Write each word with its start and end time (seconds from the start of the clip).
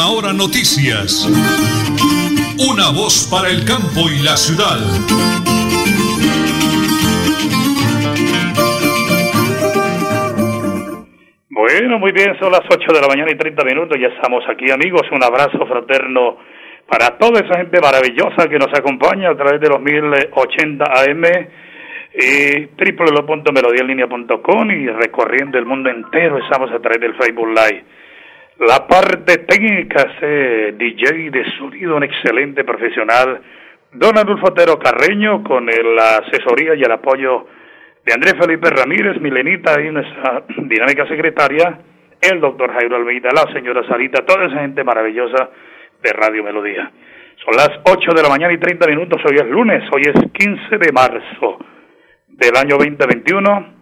Última 0.00 0.16
Hora 0.16 0.32
Noticias. 0.32 1.28
Una 2.58 2.88
voz 2.90 3.28
para 3.30 3.48
el 3.50 3.64
campo 3.66 4.08
y 4.08 4.22
la 4.24 4.36
ciudad. 4.36 4.78
Bueno, 11.50 11.98
muy 11.98 12.12
bien, 12.12 12.38
son 12.38 12.52
las 12.52 12.62
8 12.70 12.92
de 12.94 13.00
la 13.00 13.08
mañana 13.08 13.30
y 13.30 13.36
30 13.36 13.62
minutos, 13.64 13.98
ya 14.00 14.08
estamos 14.08 14.42
aquí 14.48 14.70
amigos, 14.70 15.02
un 15.12 15.22
abrazo 15.22 15.66
fraterno 15.66 16.38
para 16.88 17.18
toda 17.18 17.40
esa 17.40 17.58
gente 17.58 17.78
maravillosa 17.80 18.48
que 18.48 18.58
nos 18.58 18.72
acompaña 18.72 19.30
a 19.30 19.36
través 19.36 19.60
de 19.60 19.68
los 19.68 19.80
1080 19.80 20.84
AM 20.84 21.24
y 22.14 22.68
www.melodialinea.com 22.72 24.70
y 24.70 24.86
recorriendo 24.88 25.58
el 25.58 25.66
mundo 25.66 25.90
entero 25.90 26.38
estamos 26.38 26.70
a 26.72 26.78
través 26.78 27.00
del 27.00 27.14
Facebook 27.16 27.48
Live. 27.48 27.99
La 28.60 28.86
parte 28.86 29.38
técnica 29.38 30.02
es 30.20 30.76
DJ 30.76 31.30
de 31.30 31.50
sonido, 31.56 31.96
un 31.96 32.02
excelente 32.02 32.62
profesional, 32.62 33.40
don 33.90 34.18
Adolfo 34.18 34.48
Otero 34.48 34.78
Carreño, 34.78 35.42
con 35.42 35.64
la 35.64 36.18
asesoría 36.18 36.74
y 36.74 36.82
el 36.82 36.92
apoyo 36.92 37.46
de 38.04 38.12
Andrés 38.12 38.34
Felipe 38.38 38.68
Ramírez, 38.68 39.18
Milenita 39.18 39.80
y 39.80 39.90
nuestra 39.90 40.44
dinámica 40.58 41.08
secretaria, 41.08 41.80
el 42.20 42.38
doctor 42.38 42.70
Jairo 42.74 42.96
Almeida, 42.96 43.30
la 43.32 43.50
señora 43.50 43.82
Sarita, 43.88 44.26
toda 44.26 44.44
esa 44.44 44.60
gente 44.60 44.84
maravillosa 44.84 45.48
de 46.02 46.12
Radio 46.12 46.44
Melodía. 46.44 46.92
Son 47.42 47.56
las 47.56 47.70
8 47.82 48.12
de 48.12 48.22
la 48.22 48.28
mañana 48.28 48.52
y 48.52 48.58
30 48.58 48.86
minutos, 48.88 49.22
hoy 49.24 49.36
es 49.36 49.46
lunes, 49.46 49.84
hoy 49.90 50.02
es 50.02 50.32
15 50.32 50.76
de 50.76 50.92
marzo 50.92 51.60
del 52.28 52.54
año 52.58 52.76
2021. 52.76 53.74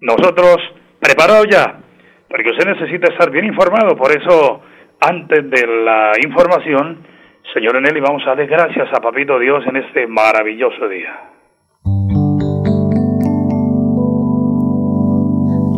Nosotros 0.00 0.56
preparados 0.98 1.46
ya 1.50 1.80
porque 2.28 2.50
usted 2.50 2.66
necesita 2.66 3.12
estar 3.12 3.30
bien 3.30 3.46
informado, 3.46 3.96
por 3.96 4.10
eso 4.10 4.60
antes 5.00 5.50
de 5.50 5.66
la 5.66 6.12
información, 6.24 7.06
señor 7.52 7.76
Eneli, 7.76 8.00
vamos 8.00 8.22
a 8.24 8.30
darle 8.30 8.46
gracias 8.46 8.88
a 8.92 9.00
Papito 9.00 9.38
Dios 9.38 9.64
en 9.66 9.76
este 9.76 10.06
maravilloso 10.06 10.88
día. 10.88 11.20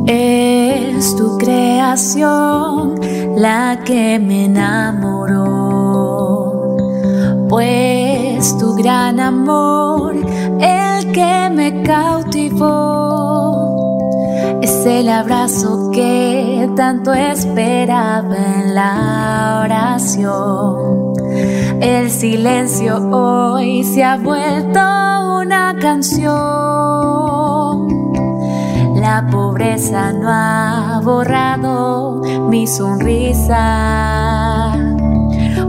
Es 0.07 1.17
tu 1.17 1.37
creación 1.39 2.95
la 3.37 3.79
que 3.85 4.19
me 4.19 4.47
enamoró, 4.47 5.67
pues 7.49 8.57
tu 8.59 8.75
gran 8.75 9.21
amor 9.21 10.15
el 10.61 11.13
que 11.13 11.51
me 11.51 11.83
cautivó 11.83 13.08
es 14.63 14.87
el 14.87 15.09
abrazo 15.09 15.91
que 15.93 16.69
tanto 16.77 17.15
esperaba 17.15 18.37
en 18.37 18.75
la 18.75 19.63
oración. 19.65 21.15
El 21.81 22.11
silencio 22.11 22.97
hoy 23.11 23.85
se 23.85 24.03
ha 24.05 24.17
vuelto 24.17 24.81
una 25.41 25.77
canción. 25.81 26.29
La 28.97 29.27
pobreza 29.31 30.13
no 30.13 30.29
ha 30.29 31.01
borrado 31.05 32.21
mi 32.49 32.67
sonrisa, 32.67 33.57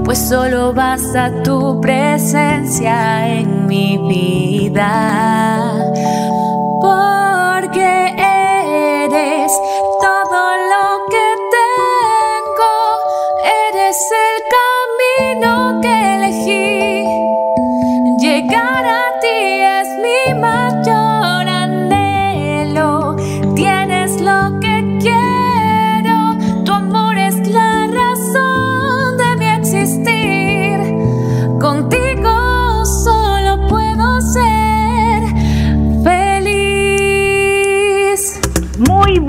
pues 0.03 0.17
solo 0.17 0.73
basta 0.73 1.43
tu 1.43 1.79
presencia 1.79 3.27
en 3.37 3.67
mi 3.67 3.97
vida. 3.97 5.75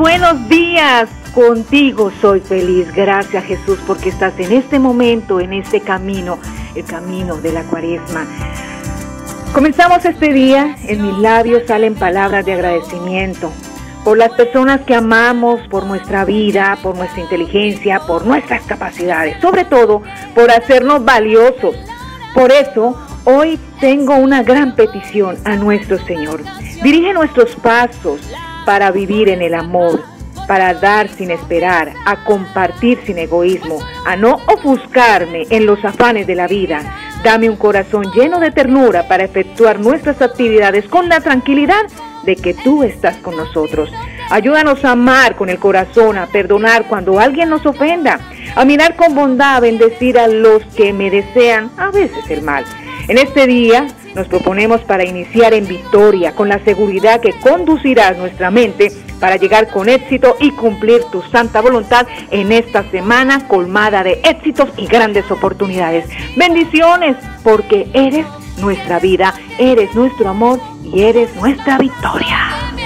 Buenos 0.00 0.49
días. 0.49 1.11
Contigo 1.34 2.11
soy 2.22 2.41
feliz. 2.41 2.91
Gracias 2.94 3.44
Jesús 3.44 3.78
porque 3.87 4.09
estás 4.09 4.33
en 4.38 4.50
este 4.53 4.78
momento, 4.78 5.41
en 5.41 5.53
este 5.53 5.81
camino, 5.81 6.38
el 6.75 6.84
camino 6.84 7.37
de 7.37 7.53
la 7.53 7.62
cuaresma. 7.65 8.27
Comenzamos 9.53 10.03
este 10.06 10.33
día, 10.33 10.75
en 10.87 11.03
mis 11.03 11.19
labios 11.19 11.65
salen 11.66 11.94
palabras 11.94 12.47
de 12.47 12.55
agradecimiento 12.55 13.53
por 14.03 14.16
las 14.16 14.31
personas 14.31 14.81
que 14.81 14.94
amamos, 14.94 15.60
por 15.69 15.84
nuestra 15.84 16.25
vida, 16.25 16.78
por 16.83 16.97
nuestra 16.97 17.21
inteligencia, 17.21 18.00
por 18.06 18.25
nuestras 18.25 18.62
capacidades, 18.62 19.39
sobre 19.43 19.66
todo 19.66 20.03
por 20.34 20.50
hacernos 20.50 21.05
valiosos. 21.05 21.77
Por 22.33 22.50
eso, 22.50 22.99
hoy 23.25 23.60
tengo 23.81 24.16
una 24.16 24.43
gran 24.43 24.75
petición 24.75 25.37
a 25.44 25.56
nuestro 25.56 25.99
Señor. 26.06 26.41
Dirige 26.83 27.12
nuestros 27.12 27.55
pasos 27.56 28.21
para 28.65 28.91
vivir 28.91 29.28
en 29.28 29.43
el 29.43 29.54
amor, 29.54 30.03
para 30.47 30.75
dar 30.75 31.09
sin 31.09 31.31
esperar, 31.31 31.93
a 32.06 32.25
compartir 32.25 33.00
sin 33.06 33.19
egoísmo, 33.19 33.78
a 34.06 34.16
no 34.16 34.41
ofuscarme 34.47 35.47
en 35.50 35.66
los 35.66 35.84
afanes 35.84 36.26
de 36.26 36.34
la 36.34 36.47
vida. 36.47 36.81
Dame 37.22 37.50
un 37.50 37.56
corazón 37.56 38.10
lleno 38.12 38.41
de 38.41 38.50
ternura 38.50 39.06
para 39.06 39.25
efectuar 39.25 39.78
nuestras 39.78 40.21
actividades 40.22 40.88
con 40.88 41.09
la 41.09 41.21
tranquilidad 41.21 41.82
de 42.25 42.37
que 42.37 42.54
tú 42.54 42.82
estás 42.82 43.16
con 43.19 43.37
nosotros. 43.37 43.93
Ayúdanos 44.31 44.84
a 44.84 44.92
amar 44.92 45.37
con 45.37 45.50
el 45.50 45.59
corazón, 45.59 46.16
a 46.16 46.27
perdonar 46.27 46.87
cuando 46.88 47.19
alguien 47.19 47.50
nos 47.50 47.66
ofenda, 47.66 48.21
a 48.54 48.65
mirar 48.65 48.97
con 48.97 49.15
bondad, 49.15 49.56
a 49.56 49.60
bendecir 49.60 50.19
a 50.19 50.28
los 50.28 50.65
que 50.77 50.92
me 50.92 51.10
desean 51.10 51.71
a 51.77 51.91
veces 51.91 52.31
el 52.31 52.42
mal. 52.42 52.65
En 53.09 53.19
este 53.19 53.47
día 53.47 53.87
nos 54.15 54.28
proponemos 54.28 54.81
para 54.82 55.04
iniciar 55.04 55.54
en 55.54 55.66
victoria, 55.66 56.34
con 56.34 56.48
la 56.48 56.62
seguridad 56.65 57.21
que 57.21 57.32
conducirá 57.41 58.12
nuestra 58.12 58.50
mente 58.50 58.93
para 59.21 59.37
llegar 59.37 59.69
con 59.69 59.88
éxito 59.88 60.37
y 60.41 60.50
cumplir 60.53 61.03
tu 61.12 61.22
santa 61.22 61.60
voluntad 61.60 62.06
en 62.31 62.53
esta 62.53 62.88
semana 62.91 63.47
colmada 63.47 64.03
de 64.03 64.21
éxitos 64.25 64.69
y 64.76 64.87
grandes 64.87 65.31
oportunidades. 65.31 66.09
Bendiciones, 66.37 67.16
porque 67.43 67.88
eres 67.93 68.26
nuestra 68.59 68.98
vida, 68.98 69.34
eres 69.59 69.94
nuestro 69.94 70.28
amor 70.28 70.60
y 70.82 71.03
eres 71.03 71.34
nuestra 71.37 71.78
victoria. 71.78 72.80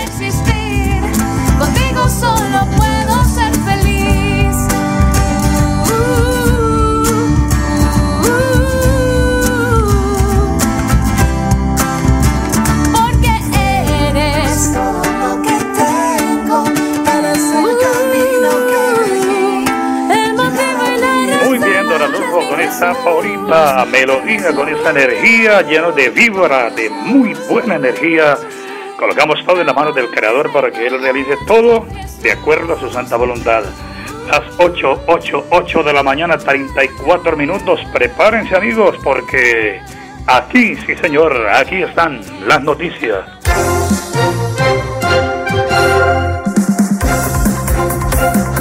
Esa 22.74 22.92
bonita 23.04 23.84
melodía, 23.84 24.52
con 24.52 24.68
esa 24.68 24.90
energía 24.90 25.62
llena 25.62 25.92
de 25.92 26.10
vibra, 26.10 26.70
de 26.70 26.90
muy 26.90 27.32
buena 27.48 27.76
energía. 27.76 28.36
Colocamos 28.98 29.38
todo 29.46 29.60
en 29.60 29.66
la 29.68 29.72
mano 29.72 29.92
del 29.92 30.10
Creador 30.10 30.52
para 30.52 30.72
que 30.72 30.84
Él 30.88 31.00
realice 31.00 31.36
todo 31.46 31.86
de 32.20 32.32
acuerdo 32.32 32.74
a 32.74 32.80
su 32.80 32.90
santa 32.90 33.16
voluntad. 33.16 33.62
Las 34.28 34.42
8, 34.58 35.04
8, 35.06 35.46
8 35.50 35.82
de 35.84 35.92
la 35.92 36.02
mañana, 36.02 36.36
34 36.36 37.36
minutos. 37.36 37.78
Prepárense 37.92 38.56
amigos 38.56 38.96
porque 39.04 39.80
aquí, 40.26 40.74
sí 40.74 40.96
señor, 40.96 41.46
aquí 41.48 41.80
están 41.80 42.22
las 42.48 42.60
noticias. 42.60 43.24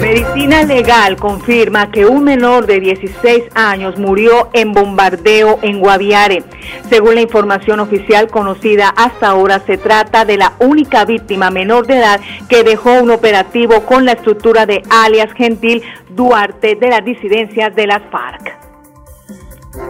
Medicina 0.04 0.64
Legal 0.64 1.16
confirma 1.16 1.90
que 1.90 2.06
un 2.06 2.26
menor 2.26 2.66
de 2.66 2.82
16 2.82 3.46
años 3.56 3.98
murió 3.98 4.50
en 4.52 4.74
bombardeo 4.74 5.60
en 5.62 5.80
Guaviare. 5.80 6.44
Según 6.90 7.16
la 7.16 7.22
información 7.22 7.80
oficial 7.80 8.28
conocida 8.28 8.90
hasta 8.98 9.30
ahora, 9.30 9.60
se 9.60 9.78
trata 9.78 10.26
de 10.26 10.36
la 10.36 10.56
única 10.60 11.06
víctima 11.06 11.52
menor 11.52 11.88
de 11.88 12.00
edad 12.00 12.20
que 12.50 12.64
dejó 12.64 13.02
un 13.02 13.12
operativo 13.12 13.86
con 13.86 14.04
la 14.04 14.12
estructura 14.12 14.66
de 14.66 14.84
alias 14.90 15.32
Gentil 15.36 15.82
Duarte 16.10 16.76
de 16.76 16.90
las 16.90 17.06
disidencias 17.06 17.74
de 17.74 17.88
las 17.88 18.02
FARC. 18.12 18.58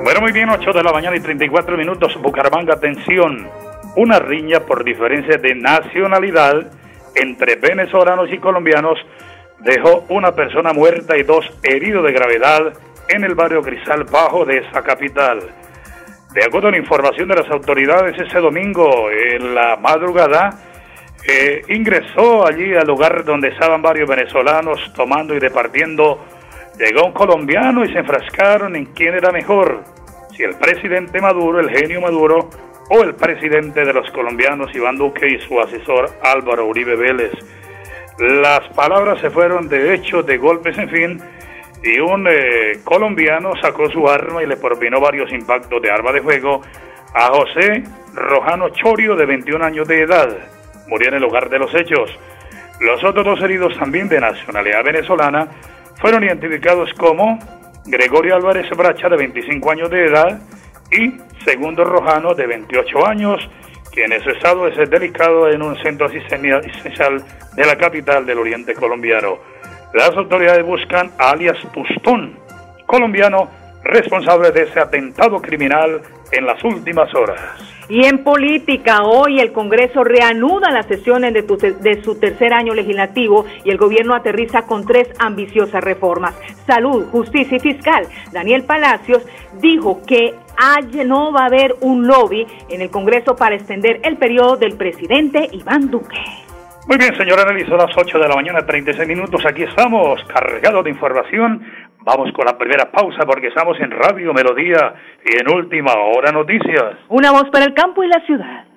Bueno, 0.04 0.22
muy 0.22 0.32
bien, 0.32 0.48
8 0.48 0.74
de 0.74 0.84
la 0.84 0.94
mañana 0.94 1.18
y 1.18 1.22
34 1.22 1.76
minutos. 1.76 2.16
Bucaramanga, 2.22 2.76
atención. 2.76 3.50
Una 3.96 4.20
riña 4.20 4.60
por 4.60 4.84
diferencia 4.84 5.40
de 5.40 5.56
nacionalidad 5.56 6.72
entre 7.16 7.56
venezolanos 7.56 8.32
y 8.32 8.38
colombianos 8.38 9.00
dejó 9.60 10.06
una 10.10 10.34
persona 10.34 10.74
muerta 10.74 11.18
y 11.18 11.24
dos 11.24 11.46
heridos 11.64 12.04
de 12.06 12.12
gravedad 12.12 12.74
en 13.10 13.24
el 13.24 13.36
barrio 13.36 13.62
Crisal 13.62 14.04
Bajo 14.06 14.46
de 14.46 14.58
esa 14.58 14.82
capital. 14.82 15.40
De 16.34 16.44
acuerdo 16.44 16.70
a 16.70 16.72
la 16.72 16.78
información 16.78 17.28
de 17.28 17.36
las 17.36 17.50
autoridades, 17.50 18.20
ese 18.20 18.40
domingo 18.40 19.10
en 19.12 19.54
la 19.54 19.76
madrugada 19.78 20.50
eh, 21.28 21.62
ingresó 21.70 22.46
allí 22.46 22.74
al 22.74 22.88
lugar 22.88 23.24
donde 23.24 23.50
estaban 23.50 23.82
varios 23.82 24.10
venezolanos 24.10 24.80
tomando 24.96 25.34
y 25.36 25.40
repartiendo. 25.40 26.20
Llegó 26.78 27.06
un 27.06 27.14
colombiano 27.14 27.86
y 27.86 27.94
se 27.94 28.00
enfrascaron 28.00 28.76
en 28.76 28.86
quién 28.88 29.14
era 29.14 29.32
mejor, 29.32 29.84
si 30.36 30.44
el 30.44 30.56
presidente 30.56 31.22
Maduro, 31.22 31.60
el 31.60 31.70
genio 31.70 32.02
Maduro, 32.02 32.50
o 32.90 33.04
el 33.04 33.16
presidente 33.16 33.86
de 33.86 33.94
los 33.94 34.10
colombianos 34.12 34.76
Iván 34.76 34.98
Duque 34.98 35.28
y 35.28 35.40
su 35.40 35.60
asesor 35.60 36.10
Álvaro 36.24 36.66
Uribe 36.66 36.96
Vélez. 36.96 37.32
Las 38.20 38.62
palabras 38.76 39.20
se 39.22 39.30
fueron 39.30 39.68
de 39.68 39.94
hecho, 39.94 40.22
de 40.24 40.38
golpes, 40.38 40.78
en 40.78 40.90
fin, 40.90 41.22
y 41.84 42.00
un 42.00 42.28
eh, 42.30 42.80
colombiano 42.84 43.54
sacó 43.62 43.90
su 43.90 44.08
arma 44.08 44.42
y 44.44 44.48
le 44.48 44.56
propinó 44.56 45.02
varios 45.02 45.32
impactos 45.32 45.82
de 45.82 45.92
arma 45.92 46.12
de 46.12 46.22
fuego 46.22 46.62
a 47.14 47.28
José 47.28 47.84
Rojano 48.14 48.70
Chorio, 48.70 49.16
de 49.16 49.26
21 49.26 49.64
años 49.64 49.88
de 49.88 50.02
edad. 50.02 50.30
Murió 50.88 51.10
en 51.10 51.16
el 51.16 51.22
lugar 51.22 51.50
de 51.50 51.60
los 51.60 51.74
hechos. 51.74 52.18
Los 52.80 53.04
otros 53.04 53.26
dos 53.26 53.42
heridos, 53.42 53.78
también 53.78 54.08
de 54.08 54.20
nacionalidad 54.20 54.84
venezolana, 54.84 55.48
fueron 56.00 56.24
identificados 56.24 56.92
como 56.94 57.40
Gregorio 57.86 58.36
Álvarez 58.36 58.70
Bracha, 58.72 59.10
de 59.10 59.18
25 59.18 59.72
años 59.72 59.90
de 59.90 60.06
edad, 60.06 60.42
y 60.92 61.18
Segundo 61.44 61.84
Rojano, 61.84 62.34
de 62.34 62.48
28 62.48 63.06
años, 63.06 63.50
quien 63.92 64.12
en 64.12 64.24
su 64.24 64.30
estado 64.30 64.68
es 64.68 64.90
delicado 64.90 65.50
en 65.50 65.62
un 65.62 65.76
centro 65.84 66.08
asistencial 66.08 67.24
de 67.56 67.66
la 67.66 67.78
capital 67.78 68.26
del 68.26 68.40
oriente 68.40 68.74
colombiano. 68.74 69.38
Las 69.94 70.12
autoridades 70.18 70.66
buscan 70.66 71.12
a 71.20 71.32
alias 71.32 71.58
Tustón, 71.74 72.38
colombiano 72.86 73.50
responsable 73.84 74.52
de 74.52 74.64
ese 74.64 74.80
atentado 74.80 75.42
criminal 75.42 76.02
en 76.32 76.46
las 76.46 76.64
últimas 76.64 77.14
horas. 77.14 77.40
Y 77.90 78.06
en 78.06 78.24
política, 78.24 79.04
hoy 79.04 79.40
el 79.40 79.52
Congreso 79.52 80.04
reanuda 80.06 80.72
las 80.72 80.88
sesiones 80.88 81.34
de, 81.34 81.42
de, 81.42 82.02
su 82.02 82.18
tercer 82.18 82.54
año 82.54 82.74
legislativo 82.74 83.46
y 83.66 83.72
el 83.72 83.78
gobierno 83.78 84.16
aterriza 84.16 84.64
con 84.64 84.86
tres 84.86 85.10
ambiciosas 85.20 85.84
reformas. 85.84 86.34
Salud, 86.66 87.06
justicia 87.12 87.58
y 87.58 87.60
fiscal. 87.60 88.08
Daniel 88.32 88.64
Palacios 88.64 89.24
dijo 89.60 90.02
que 90.08 90.34
no 91.06 91.34
va 91.34 91.42
a 91.42 91.46
haber 91.48 91.76
un 91.82 92.08
lobby 92.08 92.48
en 92.70 92.82
el 92.82 92.90
Congreso 92.90 93.36
para 93.36 93.56
extender 93.56 94.00
el 94.04 94.18
periodo 94.18 94.56
del 94.56 94.78
presidente 94.78 95.50
Iván 95.52 95.92
Duque. 95.92 96.20
Muy 96.86 96.98
bien, 96.98 97.16
señora 97.16 97.46
Nelly, 97.46 97.66
son 97.66 97.78
las 97.78 97.96
8 97.96 98.20
de 98.20 98.28
la 98.28 98.36
mañana, 98.36 98.66
36 98.66 99.08
minutos. 99.08 99.42
Aquí 99.46 99.64
estamos, 99.64 100.22
cargados 100.26 100.84
de 100.84 100.90
información. 100.90 101.66
Vamos 102.02 102.30
con 102.34 102.46
la 102.46 102.58
primera 102.58 102.92
pausa 102.92 103.26
porque 103.26 103.48
estamos 103.48 103.80
en 103.80 103.90
Radio 103.90 104.34
Melodía 104.34 104.94
y 105.24 105.40
en 105.40 105.50
Última 105.50 105.94
Hora 105.94 106.34
Noticias. 106.34 106.98
Una 107.08 107.32
voz 107.32 107.50
para 107.52 107.64
el 107.64 107.74
campo 107.74 108.04
y 108.04 108.08
la 108.08 108.20
ciudad. 108.26 108.66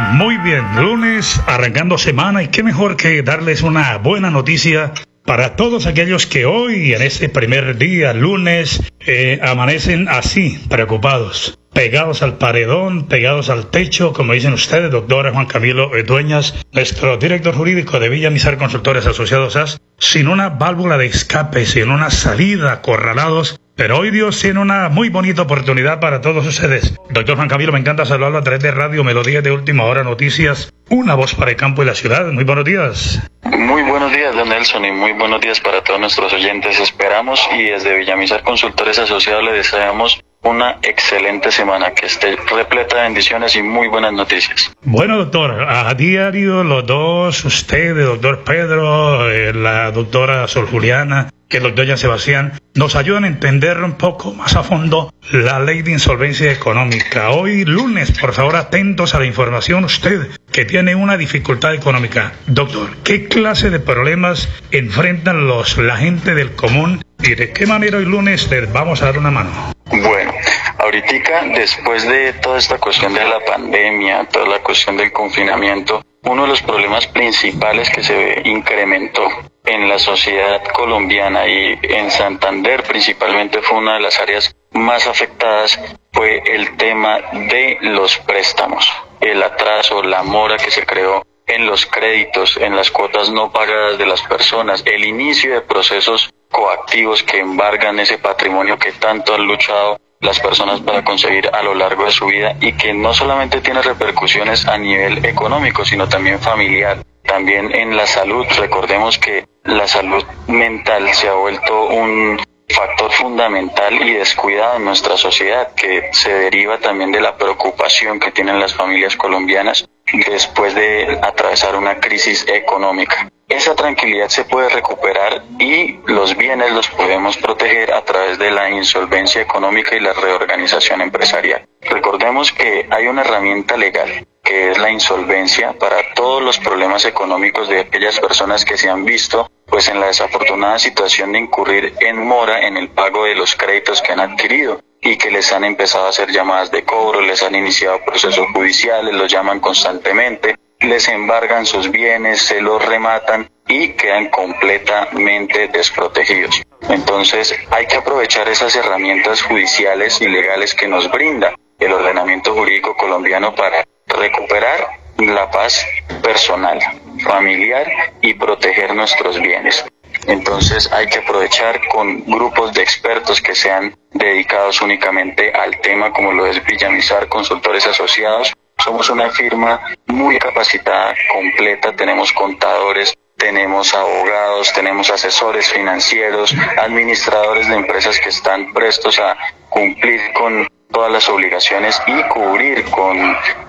Muy 0.00 0.38
bien, 0.38 0.64
lunes 0.76 1.42
arrancando 1.46 1.98
semana 1.98 2.42
y 2.42 2.48
qué 2.48 2.62
mejor 2.62 2.96
que 2.96 3.22
darles 3.22 3.62
una 3.62 3.98
buena 3.98 4.30
noticia 4.30 4.92
para 5.22 5.54
todos 5.54 5.86
aquellos 5.86 6.26
que 6.26 6.46
hoy, 6.46 6.94
en 6.94 7.02
este 7.02 7.28
primer 7.28 7.76
día, 7.76 8.14
lunes, 8.14 8.82
eh, 9.00 9.38
amanecen 9.42 10.08
así, 10.08 10.58
preocupados, 10.70 11.58
pegados 11.74 12.22
al 12.22 12.38
paredón, 12.38 13.06
pegados 13.06 13.50
al 13.50 13.66
techo, 13.66 14.14
como 14.14 14.32
dicen 14.32 14.54
ustedes, 14.54 14.90
doctor 14.90 15.30
Juan 15.30 15.46
Camilo 15.46 15.90
Dueñas, 16.06 16.54
nuestro 16.72 17.18
director 17.18 17.54
jurídico 17.54 18.00
de 18.00 18.08
Villa 18.08 18.30
Misar 18.30 18.56
Consultores 18.56 19.06
Asociados 19.06 19.56
AS, 19.56 19.78
sin 19.98 20.28
una 20.28 20.48
válvula 20.48 20.96
de 20.96 21.06
escape, 21.06 21.66
sin 21.66 21.90
una 21.90 22.10
salida, 22.10 22.72
acorralados 22.72 23.60
pero 23.82 23.98
hoy 23.98 24.12
Dios 24.12 24.40
tiene 24.40 24.60
una 24.60 24.88
muy 24.90 25.08
bonita 25.08 25.42
oportunidad 25.42 25.98
para 25.98 26.20
todos 26.20 26.46
ustedes. 26.46 26.94
Doctor 27.10 27.34
Juan 27.34 27.48
Camilo, 27.48 27.72
me 27.72 27.80
encanta 27.80 28.04
saludarlo 28.04 28.38
a 28.38 28.42
través 28.44 28.62
de 28.62 28.70
Radio 28.70 29.02
Melodía 29.02 29.42
de 29.42 29.50
Última 29.50 29.82
Hora 29.82 30.04
Noticias. 30.04 30.72
Una 30.88 31.16
voz 31.16 31.34
para 31.34 31.50
el 31.50 31.56
campo 31.56 31.82
y 31.82 31.86
la 31.86 31.96
ciudad. 31.96 32.26
Muy 32.26 32.44
buenos 32.44 32.64
días. 32.64 33.28
Muy 33.42 33.82
buenos 33.82 34.12
días, 34.12 34.36
don 34.36 34.50
Nelson, 34.50 34.84
y 34.84 34.92
muy 34.92 35.10
buenos 35.14 35.40
días 35.40 35.58
para 35.58 35.82
todos 35.82 35.98
nuestros 35.98 36.32
oyentes. 36.32 36.78
Esperamos 36.78 37.40
y 37.58 37.64
desde 37.64 37.96
Villamizar 37.96 38.44
Consultores 38.44 39.00
Asociados 39.00 39.42
le 39.42 39.50
deseamos 39.50 40.22
una 40.42 40.78
excelente 40.82 41.50
semana, 41.52 41.92
que 41.92 42.06
esté 42.06 42.36
repleta 42.36 42.96
de 42.96 43.02
bendiciones 43.02 43.54
y 43.56 43.62
muy 43.62 43.88
buenas 43.88 44.12
noticias. 44.12 44.72
Bueno, 44.82 45.16
doctor, 45.16 45.66
a 45.68 45.92
diario 45.94 46.64
los 46.64 46.86
dos, 46.86 47.44
usted, 47.44 47.96
el 47.96 48.04
doctor 48.04 48.44
Pedro, 48.44 49.30
eh, 49.30 49.52
la 49.54 49.90
doctora 49.92 50.48
Sol 50.48 50.66
Juliana, 50.66 51.28
que 51.48 51.58
el 51.58 51.64
doctor 51.64 51.98
Sebastián, 51.98 52.54
nos 52.74 52.96
ayudan 52.96 53.24
a 53.24 53.28
entender 53.28 53.78
un 53.82 53.92
poco 53.92 54.32
más 54.32 54.56
a 54.56 54.62
fondo 54.62 55.12
la 55.30 55.60
ley 55.60 55.82
de 55.82 55.92
insolvencia 55.92 56.50
económica. 56.50 57.30
Hoy 57.30 57.66
lunes, 57.66 58.18
por 58.18 58.32
favor, 58.32 58.56
atentos 58.56 59.14
a 59.14 59.18
la 59.18 59.26
información 59.26 59.84
usted 59.84 60.28
que 60.50 60.64
tiene 60.64 60.94
una 60.94 61.18
dificultad 61.18 61.74
económica. 61.74 62.32
Doctor, 62.46 62.96
¿qué 63.04 63.28
clase 63.28 63.68
de 63.68 63.80
problemas 63.80 64.48
enfrentan 64.70 65.46
los 65.46 65.76
la 65.76 65.98
gente 65.98 66.34
del 66.34 66.52
común 66.52 67.04
y 67.22 67.34
de 67.34 67.52
qué 67.52 67.66
manera 67.66 67.98
hoy 67.98 68.06
lunes 68.06 68.50
les 68.50 68.72
vamos 68.72 69.02
a 69.02 69.06
dar 69.06 69.18
una 69.18 69.30
mano? 69.30 69.72
Bueno, 69.92 70.32
ahorita 70.78 71.42
después 71.54 72.08
de 72.08 72.32
toda 72.34 72.58
esta 72.58 72.78
cuestión 72.78 73.12
de 73.12 73.24
la 73.24 73.40
pandemia, 73.40 74.24
toda 74.24 74.46
la 74.46 74.58
cuestión 74.60 74.96
del 74.96 75.12
confinamiento, 75.12 76.02
uno 76.22 76.42
de 76.42 76.48
los 76.48 76.62
problemas 76.62 77.06
principales 77.08 77.90
que 77.90 78.02
se 78.02 78.40
incrementó 78.44 79.28
en 79.64 79.88
la 79.88 79.98
sociedad 79.98 80.62
colombiana 80.72 81.46
y 81.46 81.78
en 81.82 82.10
Santander 82.10 82.82
principalmente 82.84 83.60
fue 83.60 83.78
una 83.78 83.94
de 83.94 84.00
las 84.00 84.18
áreas 84.18 84.54
más 84.72 85.06
afectadas 85.06 85.78
fue 86.12 86.42
el 86.46 86.76
tema 86.76 87.20
de 87.32 87.78
los 87.82 88.18
préstamos, 88.18 88.90
el 89.20 89.42
atraso, 89.42 90.02
la 90.02 90.22
mora 90.22 90.56
que 90.56 90.70
se 90.70 90.84
creó 90.84 91.22
en 91.46 91.66
los 91.66 91.86
créditos, 91.86 92.56
en 92.56 92.76
las 92.76 92.90
cuotas 92.90 93.30
no 93.30 93.52
pagadas 93.52 93.98
de 93.98 94.06
las 94.06 94.22
personas, 94.22 94.82
el 94.86 95.04
inicio 95.04 95.54
de 95.54 95.60
procesos 95.60 96.32
coactivos 96.52 97.24
que 97.24 97.40
embargan 97.40 97.98
ese 97.98 98.18
patrimonio 98.18 98.78
que 98.78 98.92
tanto 98.92 99.34
han 99.34 99.44
luchado 99.44 99.98
las 100.20 100.38
personas 100.38 100.80
para 100.80 101.02
conseguir 101.02 101.50
a 101.52 101.62
lo 101.64 101.74
largo 101.74 102.04
de 102.04 102.12
su 102.12 102.26
vida 102.26 102.54
y 102.60 102.72
que 102.74 102.94
no 102.94 103.12
solamente 103.12 103.60
tiene 103.60 103.82
repercusiones 103.82 104.68
a 104.68 104.78
nivel 104.78 105.24
económico, 105.24 105.84
sino 105.84 106.08
también 106.08 106.38
familiar, 106.38 106.98
también 107.24 107.74
en 107.74 107.96
la 107.96 108.06
salud. 108.06 108.46
Recordemos 108.56 109.18
que 109.18 109.44
la 109.64 109.88
salud 109.88 110.24
mental 110.46 111.12
se 111.12 111.28
ha 111.28 111.34
vuelto 111.34 111.86
un 111.86 112.40
factor 112.72 113.12
fundamental 113.12 113.94
y 114.00 114.14
descuidado 114.14 114.76
en 114.76 114.84
nuestra 114.84 115.16
sociedad 115.16 115.74
que 115.74 116.10
se 116.12 116.32
deriva 116.32 116.78
también 116.78 117.10
de 117.12 117.20
la 117.20 117.36
preocupación 117.36 118.20
que 118.20 118.30
tienen 118.30 118.60
las 118.60 118.74
familias 118.74 119.16
colombianas 119.16 119.88
después 120.28 120.74
de 120.74 121.18
atravesar 121.22 121.76
una 121.76 121.96
crisis 121.98 122.46
económica. 122.48 123.28
Esa 123.52 123.74
tranquilidad 123.74 124.30
se 124.30 124.46
puede 124.46 124.70
recuperar 124.70 125.42
y 125.58 125.98
los 126.06 126.34
bienes 126.34 126.72
los 126.72 126.88
podemos 126.88 127.36
proteger 127.36 127.92
a 127.92 128.02
través 128.02 128.38
de 128.38 128.50
la 128.50 128.70
insolvencia 128.70 129.42
económica 129.42 129.94
y 129.94 130.00
la 130.00 130.14
reorganización 130.14 131.02
empresarial. 131.02 131.68
Recordemos 131.82 132.50
que 132.50 132.88
hay 132.90 133.08
una 133.08 133.20
herramienta 133.20 133.76
legal 133.76 134.26
que 134.42 134.70
es 134.70 134.78
la 134.78 134.90
insolvencia 134.90 135.74
para 135.74 135.98
todos 136.14 136.42
los 136.42 136.58
problemas 136.58 137.04
económicos 137.04 137.68
de 137.68 137.80
aquellas 137.80 138.18
personas 138.18 138.64
que 138.64 138.78
se 138.78 138.88
han 138.88 139.04
visto 139.04 139.50
pues 139.66 139.86
en 139.88 140.00
la 140.00 140.06
desafortunada 140.06 140.78
situación 140.78 141.32
de 141.32 141.40
incurrir 141.40 141.92
en 142.00 142.26
mora 142.26 142.66
en 142.66 142.78
el 142.78 142.88
pago 142.88 143.24
de 143.24 143.34
los 143.34 143.54
créditos 143.54 144.00
que 144.00 144.12
han 144.12 144.20
adquirido 144.20 144.80
y 145.02 145.18
que 145.18 145.30
les 145.30 145.52
han 145.52 145.64
empezado 145.64 146.06
a 146.06 146.08
hacer 146.08 146.30
llamadas 146.30 146.70
de 146.70 146.84
cobro, 146.84 147.20
les 147.20 147.42
han 147.42 147.54
iniciado 147.54 148.00
procesos 148.04 148.46
judiciales, 148.54 149.12
los 149.12 149.30
llaman 149.30 149.60
constantemente, 149.60 150.56
les 150.82 151.08
embargan 151.08 151.66
sus 151.66 151.90
bienes, 151.90 152.42
se 152.42 152.60
los 152.60 152.84
rematan 152.84 153.50
y 153.68 153.90
quedan 153.90 154.28
completamente 154.30 155.68
desprotegidos. 155.68 156.62
Entonces 156.88 157.54
hay 157.70 157.86
que 157.86 157.96
aprovechar 157.96 158.48
esas 158.48 158.74
herramientas 158.76 159.42
judiciales 159.42 160.20
y 160.20 160.28
legales 160.28 160.74
que 160.74 160.88
nos 160.88 161.10
brinda 161.10 161.54
el 161.78 161.92
ordenamiento 161.92 162.54
jurídico 162.54 162.96
colombiano 162.96 163.54
para 163.54 163.84
recuperar 164.06 164.86
la 165.18 165.50
paz 165.50 165.86
personal, 166.22 166.78
familiar 167.24 167.86
y 168.20 168.34
proteger 168.34 168.94
nuestros 168.94 169.40
bienes. 169.40 169.84
Entonces 170.26 170.90
hay 170.92 171.06
que 171.06 171.18
aprovechar 171.18 171.80
con 171.88 172.24
grupos 172.24 172.72
de 172.74 172.82
expertos 172.82 173.40
que 173.40 173.54
sean 173.54 173.94
dedicados 174.12 174.80
únicamente 174.82 175.52
al 175.52 175.80
tema, 175.80 176.12
como 176.12 176.32
lo 176.32 176.46
es 176.46 176.64
Villamizar 176.64 177.28
Consultores 177.28 177.86
Asociados. 177.86 178.52
Somos 178.84 179.08
una 179.10 179.30
firma 179.30 179.80
muy 180.06 180.38
capacitada, 180.38 181.14
completa, 181.32 181.94
tenemos 181.94 182.32
contadores, 182.32 183.14
tenemos 183.36 183.94
abogados, 183.94 184.72
tenemos 184.72 185.08
asesores 185.08 185.68
financieros, 185.72 186.52
administradores 186.78 187.68
de 187.68 187.76
empresas 187.76 188.18
que 188.18 188.30
están 188.30 188.72
prestos 188.72 189.20
a 189.20 189.36
cumplir 189.68 190.20
con 190.32 190.66
todas 190.92 191.10
las 191.10 191.28
obligaciones 191.28 192.00
y 192.06 192.22
cubrir 192.28 192.84
con, 192.84 193.16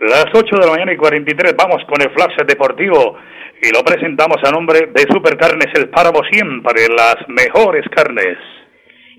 Las 0.00 0.26
8 0.33 0.57
de 0.57 0.64
la 0.64 0.71
mañana 0.71 0.93
y 0.93 0.97
43, 0.97 1.57
vamos 1.57 1.83
con 1.88 2.00
el 2.00 2.11
flash 2.11 2.37
deportivo 2.47 3.17
y 3.61 3.75
lo 3.75 3.83
presentamos 3.83 4.37
a 4.45 4.52
nombre 4.52 4.87
de 4.95 5.02
Supercarnes 5.12 5.75
El 5.75 5.88
Páramo 5.88 6.21
siempre, 6.31 6.87
las 6.88 7.17
mejores 7.26 7.85
carnes. 7.90 8.38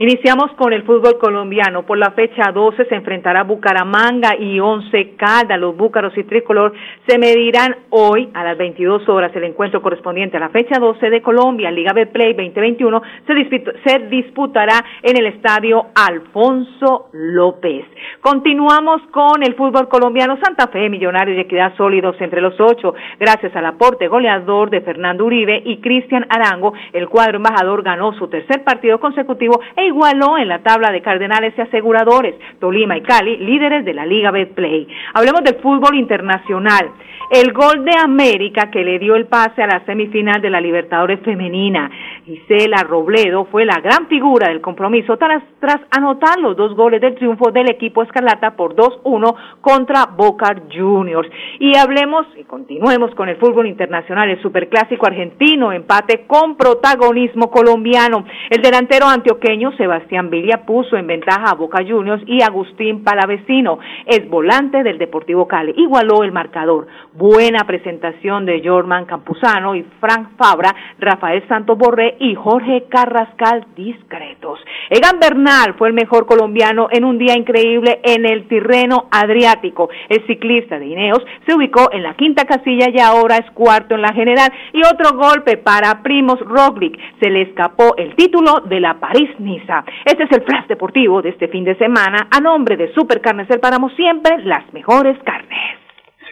Iniciamos 0.02 0.54
con 0.54 0.72
el 0.72 0.84
fútbol 0.84 1.18
colombiano. 1.18 1.86
Por 1.86 1.98
la 1.98 2.12
fecha 2.12 2.54
12 2.54 2.86
se 2.86 2.96
enfrentará 2.96 3.44
Bucaramanga 3.44 4.34
y 4.40 4.58
Once 4.62 5.16
Caldas. 5.18 5.60
Los 5.60 5.76
búcaros 5.76 6.18
y 6.18 6.24
tricolor 6.24 6.72
se 7.06 7.18
medirán 7.18 7.76
hoy 7.90 8.30
a 8.34 8.46
las 8.46 8.58
22 8.58 9.10
horas. 9.10 9.36
El 9.36 9.44
encuentro 9.44 9.82
correspondiente 9.82 10.38
a 10.38 10.40
la 10.40 10.48
fecha 10.52 10.80
12 10.80 11.10
de 11.10 11.22
Colombia, 11.22 11.70
Liga 11.70 11.92
Betplay 11.92 12.34
2021, 12.34 13.02
se, 13.28 13.34
disputa, 13.36 13.72
se 13.84 14.00
disputará 14.08 14.86
en 15.04 15.18
el 15.18 15.26
estadio 15.26 15.88
Alfonso 15.94 17.10
López. 17.12 17.84
Continuamos 18.22 19.02
con 19.12 19.44
el 19.44 19.54
fútbol 19.56 19.90
colombiano. 19.90 20.38
Santa 20.42 20.68
Fe, 20.68 20.88
Millonarios 20.88 21.36
y 21.36 21.42
Equidad 21.42 21.76
sólidos 21.76 22.16
entre 22.22 22.40
los 22.40 22.58
ocho. 22.58 22.94
Gracias 23.20 23.54
al 23.54 23.66
aporte 23.66 24.08
goleador 24.08 24.70
de 24.70 24.80
Fernando 24.80 25.26
Uribe 25.26 25.62
y 25.66 25.82
Cristian 25.82 26.26
Arango, 26.30 26.72
el 26.94 27.10
cuadro 27.10 27.36
embajador 27.36 27.84
ganó 27.84 28.14
su 28.14 28.30
tercer 28.30 28.64
partido 28.64 28.98
consecutivo 29.02 29.60
e 29.76 29.89
igualó 29.90 30.38
en 30.38 30.48
la 30.48 30.60
tabla 30.60 30.92
de 30.92 31.02
Cardenales 31.02 31.54
y 31.58 31.62
Aseguradores, 31.62 32.36
Tolima 32.60 32.98
y 32.98 33.02
Cali, 33.02 33.38
líderes 33.38 33.84
de 33.84 33.94
la 33.94 34.06
Liga 34.06 34.32
Betplay. 34.32 34.88
Hablemos 35.14 35.44
del 35.44 35.56
fútbol 35.56 35.96
internacional. 35.96 36.92
el 37.30 37.54
gol 37.54 37.86
de 37.86 37.96
América 37.96 38.72
que 38.72 38.84
le 38.84 38.98
dio 38.98 39.16
el 39.16 39.28
pase 39.28 39.62
a 39.62 39.68
la 39.68 39.86
semifinal 39.86 40.42
de 40.42 40.50
la 40.50 40.60
Libertadores 40.60 41.20
Femenina. 41.20 41.92
Gisela 42.26 42.84
Robledo 42.84 43.46
fue 43.46 43.66
la 43.66 43.80
gran 43.82 44.08
figura 44.08 44.50
del 44.50 44.62
compromiso 44.62 45.16
tras, 45.18 45.44
tras 45.60 45.80
anotar 45.92 46.40
los 46.40 46.58
dos 46.58 46.76
goles 46.76 47.02
del 47.02 47.16
triunfo 47.16 47.52
del 47.52 47.70
equipo 47.70 48.02
Escarlata 48.02 48.56
por 48.56 48.76
2-1 48.76 49.36
contra 49.62 50.06
Boca 50.08 50.56
Juniors. 50.72 51.30
Y 51.60 51.78
hablemos 51.78 52.26
y 52.36 52.46
continuemos 52.46 53.14
con 53.14 53.30
el 53.30 53.38
fútbol 53.38 53.68
internacional, 53.68 54.30
el 54.30 54.42
superclásico 54.42 55.06
argentino, 55.06 55.72
empate 55.72 56.26
con 56.26 56.58
protagonismo 56.58 57.52
colombiano. 57.52 58.26
El 58.50 58.62
delantero 58.62 59.06
antioqueño 59.08 59.72
Sebastián 59.80 60.30
Villa 60.30 60.66
puso 60.66 60.98
en 60.98 61.08
ventaja 61.08 61.52
a 61.52 61.56
Boca 61.56 61.80
Juniors 61.88 62.22
y 62.28 62.44
Agustín 62.44 63.04
Palavecino, 63.06 63.80
es 64.06 64.30
volante 64.30 64.84
del 64.84 64.98
Deportivo 64.98 65.48
Cali. 65.48 65.74
Igualó 65.78 66.24
el 66.24 66.34
marcador. 66.34 66.88
Buena 67.14 67.64
presentación 67.66 68.46
de 68.46 68.62
Jorman 68.64 69.06
Campuzano 69.06 69.76
y 69.76 69.84
Frank 70.02 70.32
Fabra, 70.38 70.76
Rafael 71.00 71.48
Santos 71.48 71.78
Borré 71.78 72.18
y 72.20 72.36
Jorge 72.36 72.88
Carrascal 72.90 73.68
discretos. 73.76 74.60
Egan 74.90 75.20
Bernal 75.20 75.76
fue 75.78 75.88
el 75.88 75.94
mejor 75.94 76.26
colombiano 76.26 76.90
en 76.92 77.06
un 77.06 77.18
día 77.18 77.38
increíble 77.38 78.02
en 78.04 78.26
el 78.26 78.48
Tirreno 78.48 79.08
Adriático. 79.12 79.90
El 80.10 80.26
ciclista 80.28 80.78
de 80.78 80.88
Ineos 80.88 81.24
se 81.48 81.56
ubicó 81.56 81.90
en 81.94 82.04
la 82.04 82.16
quinta 82.16 82.44
casilla 82.44 82.88
y 82.94 83.00
ahora 83.00 83.38
es 83.38 83.50
cuarto 83.52 83.96
en 83.96 84.02
la 84.02 84.12
general. 84.12 84.52
Y 84.74 84.82
otro 84.84 85.18
golpe 85.18 85.58
para 85.58 86.04
Primos 86.04 86.40
Roglic. 86.42 86.98
Se 87.22 87.30
le 87.30 87.44
escapó 87.44 87.96
el 87.98 88.16
título 88.16 88.62
de 88.66 88.80
la 88.80 89.00
París-Niza. 89.00 89.69
Este 90.06 90.24
es 90.24 90.32
el 90.32 90.42
flash 90.42 90.66
deportivo 90.68 91.22
de 91.22 91.30
este 91.30 91.48
fin 91.48 91.64
de 91.64 91.76
semana 91.76 92.28
a 92.32 92.40
nombre 92.40 92.76
de 92.76 92.92
Supercarnes 92.94 93.48
del 93.48 93.60
Páramo, 93.60 93.90
siempre 93.92 94.40
las 94.44 94.72
mejores 94.74 95.18
carnes. 95.24 95.78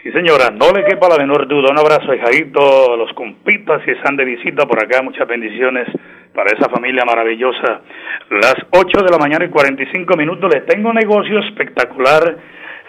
Sí, 0.02 0.10
señora, 0.10 0.50
no 0.50 0.72
le 0.72 0.84
quepa 0.84 1.08
la 1.08 1.16
menor 1.16 1.46
duda. 1.46 1.70
Un 1.70 1.78
abrazo 1.78 2.12
a 2.12 2.18
Jaito, 2.18 2.94
a 2.94 2.96
los 2.96 3.12
compitas 3.14 3.82
que 3.84 3.92
están 3.92 4.16
de 4.16 4.24
visita 4.24 4.66
por 4.66 4.82
acá. 4.82 5.02
Muchas 5.02 5.26
bendiciones 5.28 5.88
para 6.34 6.50
esa 6.50 6.68
familia 6.68 7.04
maravillosa. 7.04 7.82
Las 8.30 8.56
8 8.70 9.04
de 9.04 9.10
la 9.10 9.18
mañana 9.18 9.44
y 9.44 9.50
45 9.50 10.16
minutos. 10.16 10.52
Les 10.52 10.66
tengo 10.66 10.90
un 10.90 10.96
negocio 10.96 11.38
espectacular 11.40 12.36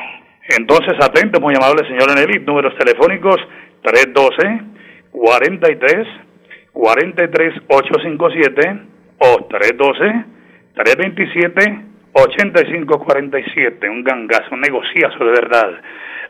Entonces, 0.58 0.94
atento, 1.02 1.40
muy 1.40 1.54
amable 1.56 1.88
señor 1.88 2.14
Nelly, 2.14 2.38
números 2.44 2.76
telefónicos 2.78 3.40
312 3.82 4.60
43 5.10 6.06
43 6.72 7.54
857 7.68 8.80
o 9.18 9.44
312 9.48 10.24
327 10.74 11.84
8547. 12.12 13.88
Un 13.88 14.04
gangazo, 14.04 14.54
un 14.54 14.60
negociazo 14.60 15.24
de 15.24 15.32
verdad. 15.32 15.80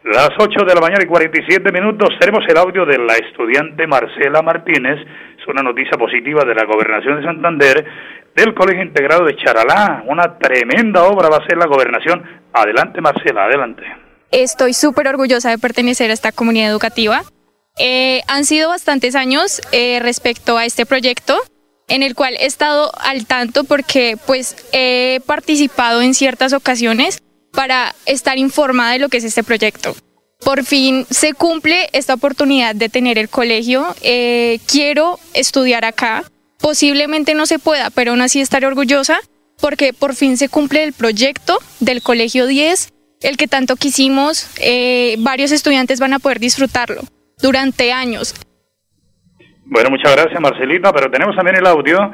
Las 0.04 0.30
8 0.38 0.64
de 0.64 0.74
la 0.74 0.80
mañana 0.80 1.02
y 1.02 1.06
47 1.06 1.72
minutos 1.72 2.10
tenemos 2.20 2.46
el 2.48 2.56
audio 2.56 2.86
de 2.86 2.96
la 2.96 3.14
estudiante 3.14 3.88
Marcela 3.88 4.40
Martínez. 4.40 5.04
Una 5.48 5.62
noticia 5.62 5.96
positiva 5.98 6.44
de 6.44 6.54
la 6.54 6.64
gobernación 6.64 7.20
de 7.20 7.26
Santander 7.26 7.84
del 8.34 8.54
Colegio 8.54 8.82
Integrado 8.82 9.24
de 9.24 9.36
Charalá. 9.36 10.04
Una 10.06 10.38
tremenda 10.38 11.04
obra 11.04 11.28
va 11.28 11.38
a 11.38 11.46
ser 11.46 11.56
la 11.56 11.66
gobernación. 11.66 12.22
Adelante 12.52 13.00
Marcela, 13.00 13.44
adelante. 13.44 13.82
Estoy 14.30 14.74
súper 14.74 15.08
orgullosa 15.08 15.50
de 15.50 15.58
pertenecer 15.58 16.10
a 16.10 16.14
esta 16.14 16.32
comunidad 16.32 16.70
educativa. 16.70 17.22
Eh, 17.78 18.22
han 18.28 18.44
sido 18.44 18.70
bastantes 18.70 19.14
años 19.14 19.60
eh, 19.72 19.98
respecto 20.00 20.56
a 20.58 20.64
este 20.64 20.86
proyecto 20.86 21.36
en 21.88 22.02
el 22.02 22.14
cual 22.14 22.34
he 22.34 22.46
estado 22.46 22.90
al 22.98 23.26
tanto 23.26 23.64
porque 23.64 24.16
pues 24.26 24.68
he 24.72 25.20
participado 25.26 26.02
en 26.02 26.14
ciertas 26.14 26.52
ocasiones 26.52 27.18
para 27.52 27.94
estar 28.06 28.38
informada 28.38 28.92
de 28.92 28.98
lo 28.98 29.08
que 29.08 29.18
es 29.18 29.24
este 29.24 29.44
proyecto. 29.44 29.94
Por 30.44 30.64
fin 30.64 31.06
se 31.10 31.32
cumple 31.32 31.88
esta 31.92 32.14
oportunidad 32.14 32.74
de 32.74 32.88
tener 32.88 33.18
el 33.18 33.28
colegio. 33.28 33.86
Eh, 34.02 34.58
quiero 34.70 35.18
estudiar 35.34 35.84
acá. 35.84 36.24
Posiblemente 36.60 37.34
no 37.34 37.46
se 37.46 37.58
pueda, 37.58 37.90
pero 37.90 38.12
aún 38.12 38.22
así 38.22 38.40
estaré 38.40 38.66
orgullosa 38.66 39.18
porque 39.60 39.92
por 39.92 40.14
fin 40.14 40.36
se 40.36 40.48
cumple 40.48 40.84
el 40.84 40.92
proyecto 40.92 41.58
del 41.80 42.02
Colegio 42.02 42.46
10 42.46 42.92
el 43.22 43.36
que 43.36 43.46
tanto 43.46 43.76
quisimos, 43.76 44.54
eh, 44.62 45.16
varios 45.18 45.52
estudiantes 45.52 46.00
van 46.00 46.12
a 46.12 46.18
poder 46.18 46.38
disfrutarlo 46.38 47.00
durante 47.40 47.92
años. 47.92 48.34
Bueno, 49.64 49.90
muchas 49.90 50.14
gracias 50.14 50.40
Marcelita, 50.40 50.92
pero 50.92 51.10
tenemos 51.10 51.34
también 51.34 51.56
el 51.56 51.66
audio 51.66 52.12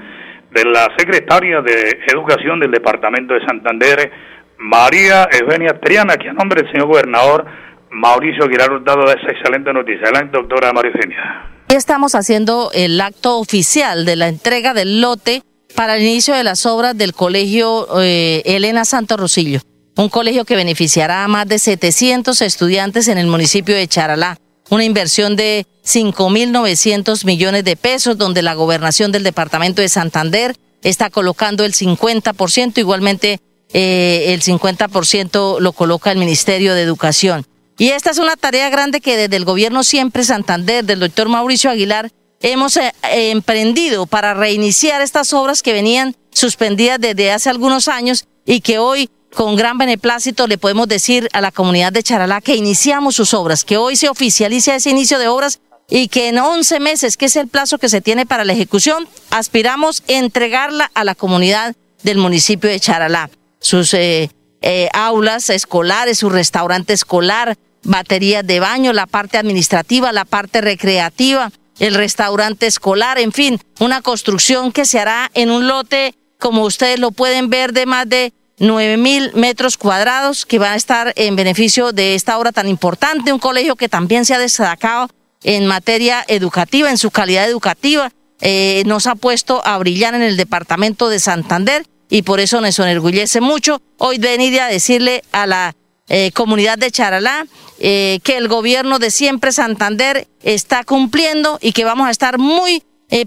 de 0.50 0.64
la 0.64 0.88
secretaria 0.96 1.60
de 1.60 1.98
Educación 2.06 2.60
del 2.60 2.70
Departamento 2.70 3.34
de 3.34 3.44
Santander, 3.44 4.10
María 4.58 5.28
Eugenia 5.30 5.78
Triana, 5.80 6.16
que 6.16 6.28
a 6.28 6.32
nombre 6.32 6.62
del 6.62 6.72
señor 6.72 6.86
gobernador 6.86 7.46
Mauricio 7.92 8.44
Aguilar 8.44 8.72
Hurtado 8.72 9.04
da 9.06 9.12
esa 9.12 9.30
excelente 9.30 9.72
noticia. 9.72 10.04
Adelante, 10.04 10.36
doctora 10.36 10.72
María 10.72 10.90
Eugenia. 10.94 11.50
Estamos 11.68 12.14
haciendo 12.14 12.70
el 12.74 13.00
acto 13.00 13.38
oficial 13.38 14.04
de 14.04 14.16
la 14.16 14.28
entrega 14.28 14.74
del 14.74 15.00
lote 15.00 15.42
para 15.74 15.96
el 15.96 16.02
inicio 16.02 16.34
de 16.34 16.44
las 16.44 16.66
obras 16.66 16.96
del 16.96 17.14
colegio 17.14 17.86
eh, 18.00 18.42
Elena 18.44 18.84
Santo 18.84 19.16
Rosillo 19.16 19.60
un 19.96 20.08
colegio 20.08 20.44
que 20.44 20.56
beneficiará 20.56 21.24
a 21.24 21.28
más 21.28 21.46
de 21.46 21.58
700 21.58 22.40
estudiantes 22.42 23.08
en 23.08 23.18
el 23.18 23.26
municipio 23.26 23.74
de 23.74 23.86
Charalá, 23.86 24.38
una 24.70 24.84
inversión 24.84 25.36
de 25.36 25.66
5.900 25.84 27.24
millones 27.26 27.64
de 27.64 27.76
pesos, 27.76 28.16
donde 28.16 28.42
la 28.42 28.54
gobernación 28.54 29.12
del 29.12 29.22
departamento 29.22 29.82
de 29.82 29.88
Santander 29.88 30.56
está 30.82 31.10
colocando 31.10 31.64
el 31.64 31.74
50%, 31.74 32.78
igualmente 32.78 33.40
eh, 33.74 34.24
el 34.28 34.42
50% 34.42 35.60
lo 35.60 35.72
coloca 35.72 36.10
el 36.10 36.18
Ministerio 36.18 36.74
de 36.74 36.82
Educación. 36.82 37.44
Y 37.82 37.90
esta 37.90 38.10
es 38.12 38.18
una 38.18 38.36
tarea 38.36 38.70
grande 38.70 39.00
que 39.00 39.16
desde 39.16 39.34
el 39.34 39.44
gobierno 39.44 39.82
siempre 39.82 40.22
Santander, 40.22 40.84
del 40.84 41.00
doctor 41.00 41.28
Mauricio 41.28 41.68
Aguilar, 41.68 42.12
hemos 42.40 42.76
eh, 42.76 42.92
emprendido 43.02 44.06
para 44.06 44.34
reiniciar 44.34 45.02
estas 45.02 45.32
obras 45.32 45.64
que 45.64 45.72
venían 45.72 46.14
suspendidas 46.30 47.00
desde 47.00 47.32
hace 47.32 47.50
algunos 47.50 47.88
años 47.88 48.28
y 48.46 48.60
que 48.60 48.78
hoy 48.78 49.10
con 49.34 49.56
gran 49.56 49.78
beneplácito 49.78 50.46
le 50.46 50.58
podemos 50.58 50.86
decir 50.86 51.28
a 51.32 51.40
la 51.40 51.50
comunidad 51.50 51.92
de 51.92 52.04
Charalá 52.04 52.40
que 52.40 52.54
iniciamos 52.54 53.16
sus 53.16 53.34
obras, 53.34 53.64
que 53.64 53.78
hoy 53.78 53.96
se 53.96 54.08
oficializa 54.08 54.76
ese 54.76 54.90
inicio 54.90 55.18
de 55.18 55.26
obras 55.26 55.58
y 55.90 56.06
que 56.06 56.28
en 56.28 56.38
11 56.38 56.78
meses, 56.78 57.16
que 57.16 57.26
es 57.26 57.34
el 57.34 57.48
plazo 57.48 57.78
que 57.78 57.88
se 57.88 58.00
tiene 58.00 58.26
para 58.26 58.44
la 58.44 58.52
ejecución, 58.52 59.08
aspiramos 59.30 60.04
a 60.08 60.12
entregarla 60.12 60.88
a 60.94 61.02
la 61.02 61.16
comunidad 61.16 61.74
del 62.04 62.18
municipio 62.18 62.70
de 62.70 62.78
Charalá. 62.78 63.28
Sus 63.58 63.92
eh, 63.92 64.30
eh, 64.60 64.88
aulas 64.92 65.50
escolares, 65.50 66.20
su 66.20 66.30
restaurante 66.30 66.92
escolar, 66.92 67.58
baterías 67.82 68.46
de 68.46 68.60
baño, 68.60 68.92
la 68.92 69.06
parte 69.06 69.38
administrativa, 69.38 70.12
la 70.12 70.24
parte 70.24 70.60
recreativa, 70.60 71.50
el 71.78 71.94
restaurante 71.94 72.66
escolar, 72.66 73.18
en 73.18 73.32
fin, 73.32 73.60
una 73.80 74.02
construcción 74.02 74.72
que 74.72 74.84
se 74.84 75.00
hará 75.00 75.30
en 75.34 75.50
un 75.50 75.66
lote, 75.66 76.14
como 76.38 76.62
ustedes 76.62 76.98
lo 76.98 77.10
pueden 77.10 77.50
ver, 77.50 77.72
de 77.72 77.86
más 77.86 78.08
de 78.08 78.32
9 78.58 78.96
mil 78.96 79.32
metros 79.34 79.76
cuadrados 79.76 80.46
que 80.46 80.58
van 80.58 80.72
a 80.72 80.76
estar 80.76 81.12
en 81.16 81.34
beneficio 81.34 81.92
de 81.92 82.14
esta 82.14 82.38
obra 82.38 82.52
tan 82.52 82.68
importante, 82.68 83.32
un 83.32 83.38
colegio 83.38 83.76
que 83.76 83.88
también 83.88 84.24
se 84.24 84.34
ha 84.34 84.38
destacado 84.38 85.08
en 85.42 85.66
materia 85.66 86.24
educativa, 86.28 86.90
en 86.90 86.98
su 86.98 87.10
calidad 87.10 87.48
educativa, 87.48 88.12
eh, 88.40 88.82
nos 88.86 89.06
ha 89.06 89.14
puesto 89.14 89.66
a 89.66 89.78
brillar 89.78 90.14
en 90.14 90.22
el 90.22 90.36
departamento 90.36 91.08
de 91.08 91.20
Santander 91.20 91.84
y 92.10 92.22
por 92.22 92.40
eso 92.40 92.60
nos 92.60 92.78
enorgullece 92.78 93.40
mucho. 93.40 93.80
Hoy 93.98 94.18
venir 94.18 94.60
a 94.60 94.66
decirle 94.66 95.22
a 95.32 95.46
la 95.46 95.74
eh, 96.12 96.30
comunidad 96.32 96.78
de 96.78 96.90
Charalá 96.90 97.46
eh, 97.80 98.20
que 98.22 98.36
el 98.36 98.46
gobierno 98.46 99.00
de 99.00 99.10
siempre 99.10 99.50
Santander 99.50 100.28
está 100.42 100.84
cumpliendo 100.84 101.58
y 101.60 101.72
que 101.72 101.84
vamos 101.84 102.06
a 102.06 102.10
estar 102.10 102.38
muy 102.38 102.84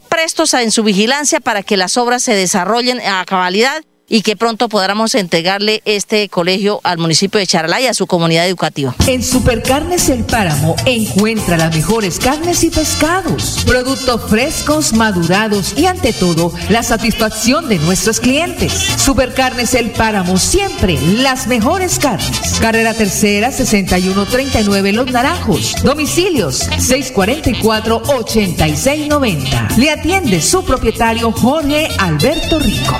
prestos 0.09 0.55
en 0.55 0.71
su 0.71 0.81
vigilancia 0.81 1.39
para 1.39 1.61
que 1.61 1.77
las 1.77 1.95
obras 1.97 2.23
se 2.23 2.33
desarrollen 2.33 2.99
a 3.01 3.23
cabalidad 3.25 3.83
y 4.07 4.21
que 4.21 4.35
pronto 4.35 4.69
podamos 4.69 5.15
entregarle 5.15 5.81
este 5.85 6.29
colegio 6.29 6.79
al 6.83 6.97
municipio 6.97 7.39
de 7.39 7.47
Charalá 7.47 7.81
y 7.81 7.87
a 7.87 7.93
su 7.93 8.07
comunidad 8.07 8.47
educativa. 8.47 8.95
En 9.07 9.23
Supercarnes 9.23 10.09
El 10.09 10.23
Páramo 10.23 10.75
encuentra 10.85 11.57
las 11.57 11.73
mejores 11.73 12.19
carnes 12.19 12.63
y 12.63 12.69
pescados, 12.69 13.63
productos 13.65 14.29
frescos, 14.29 14.93
madurados 14.93 15.77
y 15.77 15.85
ante 15.85 16.13
todo 16.13 16.53
la 16.69 16.83
satisfacción 16.83 17.67
de 17.67 17.79
nuestros 17.79 18.19
clientes. 18.19 18.73
Supercarnes 18.73 19.73
El 19.73 19.91
Páramo 19.91 20.37
siempre 20.37 20.99
las 21.01 21.47
mejores 21.47 21.99
carnes. 21.99 22.59
Carrera 22.59 22.93
Tercera 22.93 23.51
6139 23.51 24.93
Los 24.93 25.11
Naranjos. 25.11 25.75
Domicilios 25.83 26.57
644 26.77 28.03
8690. 28.17 29.67
Le 29.77 29.91
atiende 29.91 30.41
su 30.41 30.63
propietario 30.63 31.31
Jorge 31.31 31.89
Alberto 31.97 32.59
Rico. 32.59 32.99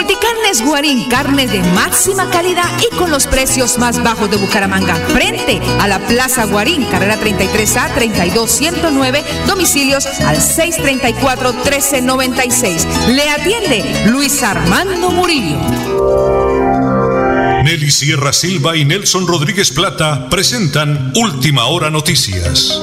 Multicarnes 0.00 0.64
Guarín, 0.64 1.10
carne 1.10 1.46
de 1.46 1.62
máxima 1.74 2.30
calidad 2.30 2.64
y 2.80 2.88
con 2.96 3.10
los 3.10 3.26
precios 3.26 3.76
más 3.76 4.02
bajos 4.02 4.30
de 4.30 4.38
Bucaramanga. 4.38 4.94
Frente 4.94 5.60
a 5.78 5.86
la 5.88 5.98
Plaza 5.98 6.46
Guarín, 6.46 6.86
carrera 6.86 7.20
33A 7.20 7.92
32109, 7.94 9.22
domicilios 9.46 10.06
al 10.06 10.38
634-1396. 10.38 13.08
Le 13.08 13.28
atiende 13.28 14.06
Luis 14.06 14.42
Armando 14.42 15.10
Murillo. 15.10 15.58
Nelly 17.62 17.90
Sierra 17.90 18.32
Silva 18.32 18.78
y 18.78 18.86
Nelson 18.86 19.26
Rodríguez 19.26 19.70
Plata 19.70 20.30
presentan 20.30 21.12
Última 21.14 21.66
Hora 21.66 21.90
Noticias. 21.90 22.80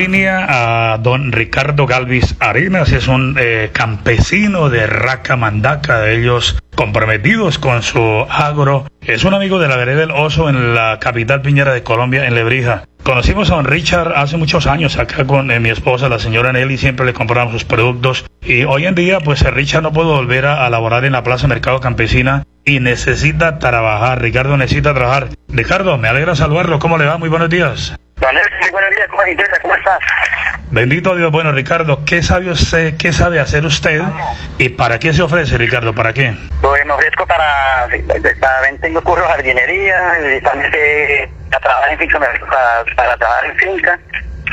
Línea 0.00 0.92
a 0.92 0.96
don 0.96 1.30
Ricardo 1.30 1.84
Galvis 1.84 2.34
Arenas, 2.40 2.90
es 2.90 3.06
un 3.06 3.36
eh, 3.38 3.68
campesino 3.70 4.70
de 4.70 4.86
Raca 4.86 5.36
Mandaca, 5.36 6.00
de 6.00 6.18
ellos 6.18 6.58
comprometidos 6.74 7.58
con 7.58 7.82
su 7.82 8.00
agro. 8.30 8.86
Es 9.02 9.24
un 9.24 9.34
amigo 9.34 9.58
de 9.58 9.68
la 9.68 9.76
vereda 9.76 10.00
del 10.00 10.10
Oso 10.12 10.48
en 10.48 10.74
la 10.74 10.98
capital 11.00 11.42
piñera 11.42 11.74
de 11.74 11.82
Colombia, 11.82 12.26
en 12.26 12.34
Lebrija. 12.34 12.84
Conocimos 13.02 13.50
a 13.50 13.56
don 13.56 13.66
Richard 13.66 14.14
hace 14.16 14.38
muchos 14.38 14.66
años 14.66 14.96
acá 14.96 15.26
con 15.26 15.50
eh, 15.50 15.60
mi 15.60 15.68
esposa, 15.68 16.08
la 16.08 16.18
señora 16.18 16.50
Nelly, 16.50 16.78
siempre 16.78 17.04
le 17.04 17.12
compramos 17.12 17.52
sus 17.52 17.66
productos. 17.66 18.24
Y 18.40 18.62
hoy 18.62 18.86
en 18.86 18.94
día, 18.94 19.20
pues 19.20 19.42
eh, 19.42 19.50
Richard 19.50 19.82
no 19.82 19.92
puede 19.92 20.08
volver 20.08 20.46
a, 20.46 20.64
a 20.64 20.70
laborar 20.70 21.04
en 21.04 21.12
la 21.12 21.22
Plaza 21.22 21.46
Mercado 21.46 21.78
Campesina 21.80 22.44
y 22.64 22.80
necesita 22.80 23.58
trabajar. 23.58 24.22
Ricardo 24.22 24.56
necesita 24.56 24.94
trabajar. 24.94 25.28
Ricardo, 25.48 25.98
me 25.98 26.08
alegra 26.08 26.34
saludarlo. 26.36 26.78
¿Cómo 26.78 26.96
le 26.96 27.04
va? 27.04 27.18
Muy 27.18 27.28
buenos 27.28 27.50
días. 27.50 27.94
Don 28.20 28.36
buenos 28.70 28.90
días, 28.90 29.08
¿cómo 29.08 29.22
estás? 29.22 29.58
¿Cómo 29.60 29.74
estás? 29.74 29.98
Bendito 30.70 31.16
Dios. 31.16 31.30
Bueno, 31.32 31.52
Ricardo, 31.52 32.04
¿qué 32.04 32.22
sabe 32.22 32.50
usted, 32.50 32.96
qué 32.98 33.12
sabe 33.12 33.40
hacer 33.40 33.64
usted 33.64 34.02
y 34.58 34.68
para 34.68 34.98
qué 34.98 35.12
se 35.12 35.22
ofrece, 35.22 35.56
Ricardo? 35.58 35.94
¿Para 35.94 36.12
qué? 36.12 36.34
Pues 36.60 36.84
me 36.86 36.92
ofrezco 36.92 37.26
para, 37.26 37.88
para 38.40 38.70
tengo 38.80 39.02
cursos 39.02 39.26
de 39.26 39.32
jardinería, 39.34 39.96
también 40.44 40.70
sé 40.72 41.30
para 41.50 41.60
trabajar 41.60 41.92
en 41.92 41.98
finca, 41.98 42.18
para, 42.18 42.84
para 42.94 43.16
trabajar 43.16 43.44
en 43.46 43.56
finca, 43.56 43.98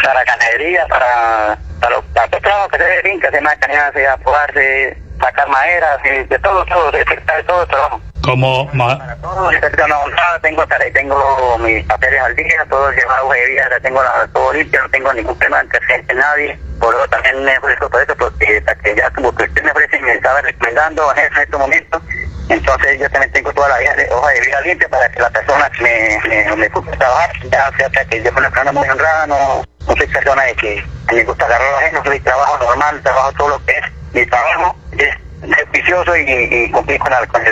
para 0.04 0.24
ganadería, 0.24 0.88
para, 0.88 1.58
para, 1.82 1.96
los- 1.96 2.06
para 2.06 2.28
todo 2.30 2.42
trabajo 2.42 2.70
que 2.70 2.78
se 2.78 2.84
de 2.84 3.02
finca, 3.02 3.30
se 3.32 3.42
macanear, 3.42 3.94
se 3.94 4.08
apodarse, 4.08 4.98
sacar 5.20 5.48
madera, 5.50 5.98
de, 6.04 6.24
de 6.26 6.40
todo, 6.40 6.66
todo, 6.66 6.92
de, 6.92 7.00
de 7.00 7.44
todo 7.46 7.62
el 7.64 7.68
trabajo. 7.68 8.02
Como 8.28 8.70
ma- 8.74 9.16
Todo, 9.22 9.50
tengo 9.50 9.86
una 9.86 9.98
montada, 10.00 10.40
tengo, 10.42 10.66
tengo 10.94 11.58
mis 11.60 11.86
papeles 11.86 12.22
al 12.22 12.36
día, 12.36 12.66
todo 12.70 12.92
llevado 12.92 13.30
de 13.32 13.46
vida, 13.48 13.70
tengo 13.82 14.04
la, 14.04 14.28
todo 14.34 14.52
limpio, 14.52 14.82
no 14.82 14.90
tengo 14.90 15.14
ningún 15.14 15.40
tema 15.40 15.60
antecedente, 15.60 16.14
nadie. 16.14 16.60
Por 16.80 16.94
eso 16.94 17.08
también 17.08 17.44
me 17.46 17.58
ofrezco 17.58 17.90
por 17.90 18.02
eso, 18.02 18.16
porque 18.18 18.62
ya 18.98 19.10
como 19.12 19.34
que 19.34 19.44
usted 19.46 19.64
me 19.64 19.72
ofrece 19.72 19.98
y 19.98 20.02
me 20.02 20.12
estaba 20.14 20.42
recomendando 20.42 21.16
en 21.16 21.38
este 21.38 21.58
momento, 21.58 22.02
entonces 22.50 23.00
yo 23.00 23.10
también 23.10 23.32
tengo 23.32 23.54
toda 23.54 23.70
la 23.70 23.78
vida 23.80 23.96
hoja 24.12 24.32
de 24.32 24.42
vida 24.42 24.62
limpia 24.62 24.90
para 24.90 25.10
que 25.10 25.20
la 25.22 25.30
persona 25.30 25.72
me, 25.80 26.20
me, 26.28 26.56
me 26.56 26.70
trabajar, 26.70 27.32
ya 27.50 27.72
sea 27.78 28.06
que 28.06 28.24
yo 28.24 28.30
soy 28.32 28.40
una 28.40 28.50
persona 28.50 28.72
muy 28.74 28.90
honrada, 28.90 29.28
no, 29.28 29.66
no 29.88 29.96
soy 29.96 30.08
persona 30.08 30.44
de 30.44 30.56
que 30.56 30.84
me 31.14 31.24
gusta 31.24 31.46
agarrar 31.46 31.68
a 31.68 31.72
la 31.72 31.82
gente, 31.82 32.02
soy 32.10 32.20
trabajo 32.20 32.58
normal, 32.66 33.02
trabajo 33.04 33.32
todo 33.38 33.50
lo 33.50 33.66
que 33.66 33.72
es 33.72 33.86
mi 34.14 34.26
trabajo, 34.26 34.76
es 34.98 35.16
ser 35.42 36.28
y, 36.28 36.56
y 36.56 36.72
con, 36.72 36.86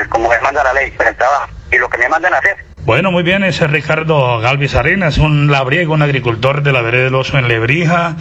como 0.09 0.29
me 0.29 0.39
manda 0.41 0.63
la 0.63 0.73
ley, 0.73 0.91
con 0.91 1.07
el 1.07 1.15
trabajo, 1.15 1.49
y 1.71 1.77
lo 1.77 1.89
que 1.89 1.97
me 1.97 2.09
mandan 2.09 2.33
a 2.33 2.37
hacer. 2.37 2.57
Bueno, 2.85 3.11
muy 3.11 3.23
bien, 3.23 3.43
ese 3.43 3.65
es 3.65 3.71
Ricardo 3.71 4.39
Galvis 4.39 4.75
Arenas, 4.75 5.17
un 5.17 5.51
labriego, 5.51 5.95
un 5.95 6.03
agricultor 6.03 6.61
de 6.61 6.71
la 6.71 6.83
vereda 6.83 7.05
del 7.05 7.15
Oso 7.15 7.39
en 7.39 7.47
Lebrija. 7.47 8.15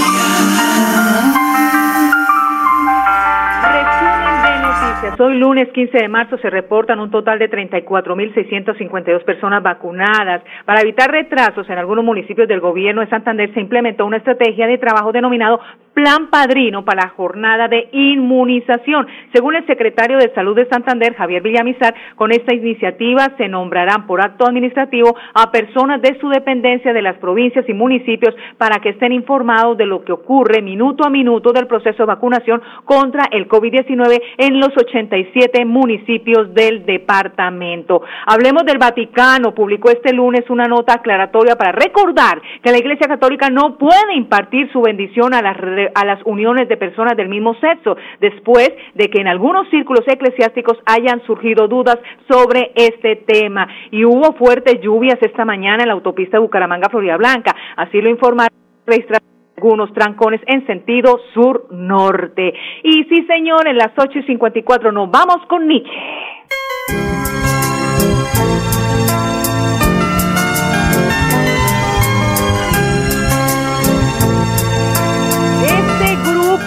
Noticias. 5.16 5.20
Hoy 5.20 5.38
lunes 5.38 5.70
15 5.74 5.98
de 5.98 6.08
marzo 6.08 6.38
se 6.38 6.50
reportan 6.50 7.00
un 7.00 7.12
total 7.12 7.40
de 7.40 7.50
34.652 7.50 9.24
personas 9.24 9.64
vacunadas. 9.64 10.44
Para 10.66 10.82
evitar 10.82 11.12
retrasos 11.12 11.70
en 11.70 11.78
algunos 11.78 12.04
municipios 12.04 12.48
del 12.48 12.60
gobierno 12.60 13.02
de 13.02 13.08
Santander 13.08 13.54
se 13.54 13.62
implementó 13.62 14.06
una 14.06 14.18
estrategia 14.18 14.68
de 14.68 14.78
trabajo 14.78 15.12
denominado 15.12 15.60
Plan 15.96 16.30
Padrino 16.30 16.84
para 16.84 17.04
la 17.06 17.10
jornada 17.12 17.70
de 17.70 17.88
inmunización. 17.94 19.08
Según 19.34 19.56
el 19.56 19.66
secretario 19.66 20.18
de 20.18 20.34
Salud 20.34 20.54
de 20.54 20.68
Santander, 20.68 21.16
Javier 21.16 21.42
Villamizar, 21.42 21.96
con 22.16 22.34
esta 22.34 22.54
iniciativa 22.54 23.32
se 23.38 23.48
nombrarán 23.48 24.06
por 24.06 24.20
acto 24.20 24.46
administrativo 24.46 25.16
a 25.34 25.52
personas 25.52 26.02
de 26.02 26.20
su 26.20 26.28
dependencia 26.28 26.92
de 26.92 27.02
las 27.02 27.16
provincias 27.18 27.64
y 27.70 27.74
municipios 27.74 28.36
para 28.58 28.80
que 28.80 28.90
estén 28.90 29.14
informados 29.14 29.78
de 29.78 29.86
lo 29.86 30.04
que 30.04 30.12
ocurre 30.12 30.62
minuto 30.62 31.08
a 31.08 31.10
minuto 31.10 31.54
del 31.54 31.68
proceso 31.68 32.04
de 32.04 32.08
vacunación 32.08 32.62
contra 32.84 33.30
el 33.32 33.48
COVID-19 33.48 34.22
en 34.38 34.60
los 34.60 34.76
87 35.06 35.66
municipios 35.66 36.54
del 36.54 36.86
departamento. 36.86 38.02
Hablemos 38.26 38.64
del 38.66 38.78
Vaticano. 38.78 39.54
Publicó 39.54 39.90
este 39.90 40.14
lunes 40.14 40.50
una 40.50 40.66
nota 40.66 40.96
aclaratoria 40.96 41.56
para 41.56 41.72
recordar 41.72 42.42
que 42.64 42.72
la 42.72 42.78
Iglesia 42.78 43.08
Católica 43.08 43.50
no 43.50 43.78
puede 43.78 44.16
impartir 44.16 44.72
su 44.72 44.82
bendición 44.82 45.34
a 45.34 45.42
las, 45.42 45.58
a 45.94 46.06
las 46.06 46.20
uniones 46.26 46.68
de 46.68 46.78
personas 46.78 47.16
del 47.16 47.30
mismo 47.30 47.54
sexo, 47.56 47.96
después 48.20 48.72
de 48.94 49.10
que 49.10 49.22
en 49.22 49.28
algunos 49.28 49.70
círculos 49.70 50.04
eclesiásticos 50.08 50.78
hayan 50.86 51.22
surgido 51.26 51.68
dudas 51.68 51.98
sobre 52.30 52.72
este 52.76 53.16
tema. 53.16 53.68
Y 53.92 54.06
hubo 54.06 54.34
fuertes 54.34 54.82
lluvias 54.82 55.18
esta 55.22 55.46
mañana 55.46 55.84
en 55.84 55.90
la 55.90 55.94
autopista 55.94 56.40
Bucaramanga-Florida 56.40 57.18
Blanca. 57.18 57.56
Así 57.76 58.02
lo 58.02 58.10
informaron 58.10 58.56
registraron 58.86 59.35
algunos 59.58 59.94
trancones 59.94 60.42
en 60.48 60.66
sentido 60.66 61.20
sur-norte. 61.34 62.54
Y 62.84 63.04
sí, 63.06 63.26
señor, 63.28 63.68
en 63.68 63.78
las 63.78 63.92
8 63.98 64.20
y 64.20 64.24
54 64.24 64.92
nos 64.92 65.10
vamos 65.10 65.46
con 65.48 65.68
Nietzsche. 65.68 65.92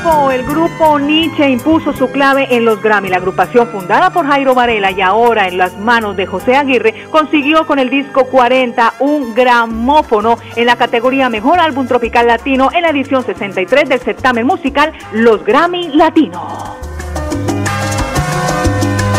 El 0.09 0.43
grupo 0.43 0.99
Nietzsche 0.99 1.51
impuso 1.51 1.93
su 1.93 2.11
clave 2.11 2.47
en 2.51 2.65
los 2.65 2.81
Grammy, 2.81 3.11
la 3.11 3.19
agrupación 3.19 3.69
fundada 3.69 4.11
por 4.11 4.27
Jairo 4.27 4.55
Varela 4.55 4.91
y 4.91 5.03
ahora 5.03 5.49
en 5.49 5.59
las 5.59 5.77
manos 5.77 6.17
de 6.17 6.25
José 6.25 6.57
Aguirre, 6.57 6.95
consiguió 7.11 7.67
con 7.67 7.79
el 7.79 7.91
disco 7.91 8.25
40 8.25 8.95
un 9.01 9.35
gramófono 9.35 10.39
en 10.57 10.65
la 10.65 10.77
categoría 10.77 11.29
Mejor 11.29 11.61
Álbum 11.61 11.87
Tropical 11.87 12.27
Latino 12.27 12.71
en 12.73 12.83
la 12.83 12.91
edición 12.91 13.23
63 13.23 13.87
del 13.87 14.01
certamen 14.01 14.47
musical 14.47 14.95
Los 15.13 15.45
Grammy 15.45 15.89
Latino. 15.89 16.79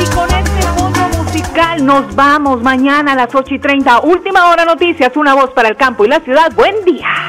Y 0.02 0.16
con 0.16 0.28
este 0.32 0.62
fondo 0.76 1.00
musical 1.24 1.86
nos 1.86 2.16
vamos 2.16 2.64
mañana 2.64 3.12
a 3.12 3.16
las 3.16 3.36
8 3.36 3.54
y 3.54 3.60
30. 3.60 4.00
Última 4.00 4.50
hora 4.50 4.66
noticias, 4.66 5.16
una 5.16 5.36
voz 5.36 5.52
para 5.52 5.70
el 5.70 5.76
campo 5.76 6.04
y 6.04 6.08
la 6.08 6.20
ciudad. 6.20 6.52
Buen 6.56 6.84
día. 6.84 7.29